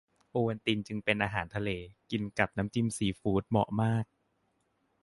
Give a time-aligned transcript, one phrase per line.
[0.29, 1.69] โอวัลตินจึงเป็นอาหารทะเล
[2.11, 4.05] กินกับน้ำจิ้มซีฟู้ดเหมาะมาก